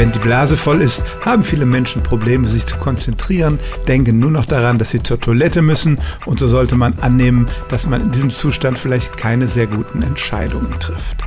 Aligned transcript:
Wenn 0.00 0.12
die 0.12 0.18
Blase 0.18 0.56
voll 0.56 0.80
ist, 0.80 1.04
haben 1.26 1.44
viele 1.44 1.66
Menschen 1.66 2.02
Probleme, 2.02 2.48
sich 2.48 2.64
zu 2.64 2.78
konzentrieren, 2.78 3.58
denken 3.86 4.18
nur 4.18 4.30
noch 4.30 4.46
daran, 4.46 4.78
dass 4.78 4.92
sie 4.92 5.02
zur 5.02 5.20
Toilette 5.20 5.60
müssen 5.60 6.00
und 6.24 6.38
so 6.38 6.48
sollte 6.48 6.74
man 6.74 6.98
annehmen, 7.00 7.48
dass 7.68 7.86
man 7.86 8.04
in 8.04 8.10
diesem 8.10 8.30
Zustand 8.30 8.78
vielleicht 8.78 9.18
keine 9.18 9.46
sehr 9.46 9.66
guten 9.66 10.00
Entscheidungen 10.00 10.72
trifft. 10.80 11.18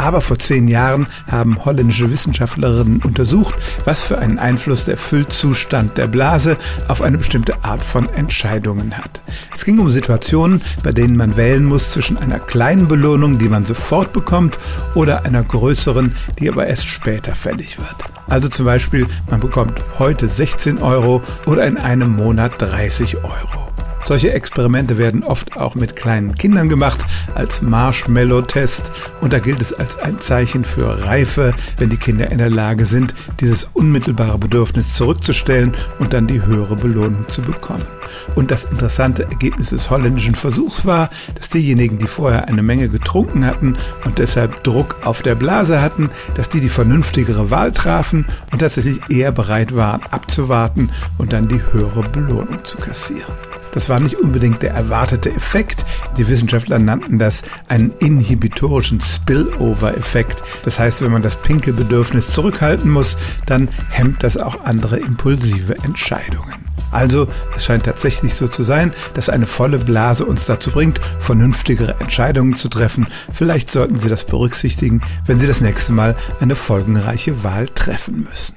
Aber 0.00 0.22
vor 0.22 0.38
zehn 0.38 0.66
Jahren 0.66 1.08
haben 1.30 1.62
holländische 1.62 2.10
Wissenschaftlerinnen 2.10 3.02
untersucht, 3.02 3.54
was 3.84 4.00
für 4.00 4.18
einen 4.18 4.38
Einfluss 4.38 4.86
der 4.86 4.96
Füllzustand 4.96 5.98
der 5.98 6.06
Blase 6.06 6.56
auf 6.88 7.02
eine 7.02 7.18
bestimmte 7.18 7.64
Art 7.64 7.82
von 7.82 8.08
Entscheidungen 8.08 8.96
hat. 8.96 9.20
Es 9.52 9.66
ging 9.66 9.78
um 9.78 9.90
Situationen, 9.90 10.62
bei 10.82 10.92
denen 10.92 11.18
man 11.18 11.36
wählen 11.36 11.66
muss 11.66 11.90
zwischen 11.90 12.16
einer 12.16 12.38
kleinen 12.38 12.88
Belohnung, 12.88 13.36
die 13.36 13.50
man 13.50 13.66
sofort 13.66 14.14
bekommt, 14.14 14.58
oder 14.94 15.26
einer 15.26 15.42
größeren, 15.42 16.16
die 16.38 16.48
aber 16.48 16.66
erst 16.66 16.86
später 16.86 17.34
fällig 17.34 17.78
wird. 17.78 17.96
Also 18.26 18.48
zum 18.48 18.64
Beispiel, 18.64 19.06
man 19.28 19.40
bekommt 19.40 19.84
heute 19.98 20.28
16 20.28 20.78
Euro 20.78 21.22
oder 21.44 21.66
in 21.66 21.76
einem 21.76 22.16
Monat 22.16 22.52
30 22.56 23.18
Euro. 23.18 23.69
Solche 24.04 24.32
Experimente 24.32 24.98
werden 24.98 25.22
oft 25.22 25.56
auch 25.56 25.74
mit 25.74 25.94
kleinen 25.94 26.34
Kindern 26.34 26.68
gemacht 26.68 27.04
als 27.34 27.62
Marshmallow-Test 27.62 28.90
und 29.20 29.32
da 29.32 29.38
gilt 29.38 29.60
es 29.60 29.72
als 29.72 29.98
ein 29.98 30.20
Zeichen 30.20 30.64
für 30.64 31.06
Reife, 31.06 31.54
wenn 31.78 31.90
die 31.90 31.96
Kinder 31.96 32.30
in 32.30 32.38
der 32.38 32.50
Lage 32.50 32.84
sind, 32.84 33.14
dieses 33.40 33.64
unmittelbare 33.72 34.38
Bedürfnis 34.38 34.94
zurückzustellen 34.94 35.74
und 35.98 36.12
dann 36.12 36.26
die 36.26 36.44
höhere 36.44 36.76
Belohnung 36.76 37.28
zu 37.28 37.42
bekommen. 37.42 37.86
Und 38.34 38.50
das 38.50 38.64
interessante 38.64 39.24
Ergebnis 39.24 39.70
des 39.70 39.90
holländischen 39.90 40.34
Versuchs 40.34 40.86
war, 40.86 41.10
dass 41.34 41.48
diejenigen, 41.48 41.98
die 41.98 42.06
vorher 42.06 42.48
eine 42.48 42.62
Menge 42.62 42.88
getrunken 42.88 43.46
hatten 43.46 43.76
und 44.04 44.18
deshalb 44.18 44.64
Druck 44.64 44.96
auf 45.04 45.22
der 45.22 45.34
Blase 45.34 45.80
hatten, 45.80 46.10
dass 46.34 46.48
die 46.48 46.60
die 46.60 46.68
vernünftigere 46.68 47.50
Wahl 47.50 47.72
trafen 47.72 48.26
und 48.50 48.60
tatsächlich 48.60 49.00
eher 49.08 49.32
bereit 49.32 49.74
waren, 49.74 50.02
abzuwarten 50.10 50.90
und 51.18 51.32
dann 51.32 51.48
die 51.48 51.62
höhere 51.72 52.02
Belohnung 52.02 52.64
zu 52.64 52.76
kassieren. 52.78 53.32
Das 53.72 53.88
war 53.88 54.00
nicht 54.00 54.18
unbedingt 54.18 54.62
der 54.62 54.72
erwartete 54.72 55.30
Effekt. 55.32 55.84
Die 56.16 56.28
Wissenschaftler 56.28 56.78
nannten 56.78 57.18
das 57.18 57.42
einen 57.68 57.92
inhibitorischen 57.98 59.00
Spillover-Effekt. 59.00 60.42
Das 60.64 60.78
heißt, 60.78 61.02
wenn 61.02 61.12
man 61.12 61.22
das 61.22 61.36
Pinkelbedürfnis 61.36 62.28
zurückhalten 62.28 62.90
muss, 62.90 63.16
dann 63.46 63.68
hemmt 63.90 64.22
das 64.22 64.36
auch 64.36 64.64
andere 64.64 64.98
impulsive 64.98 65.76
Entscheidungen. 65.82 66.70
Also, 66.90 67.28
es 67.56 67.64
scheint 67.64 67.84
tatsächlich 67.84 68.34
so 68.34 68.48
zu 68.48 68.64
sein, 68.64 68.92
dass 69.14 69.28
eine 69.28 69.46
volle 69.46 69.78
Blase 69.78 70.24
uns 70.24 70.46
dazu 70.46 70.72
bringt, 70.72 71.00
vernünftigere 71.20 72.00
Entscheidungen 72.00 72.54
zu 72.54 72.68
treffen. 72.68 73.06
Vielleicht 73.32 73.70
sollten 73.70 73.96
Sie 73.96 74.08
das 74.08 74.24
berücksichtigen, 74.24 75.00
wenn 75.26 75.38
Sie 75.38 75.46
das 75.46 75.60
nächste 75.60 75.92
Mal 75.92 76.16
eine 76.40 76.56
folgenreiche 76.56 77.44
Wahl 77.44 77.68
treffen 77.68 78.26
müssen. 78.28 78.56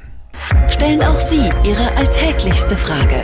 Stellen 0.67 1.03
auch 1.03 1.15
Sie 1.15 1.51
Ihre 1.63 1.95
alltäglichste 1.95 2.75
Frage 2.75 3.23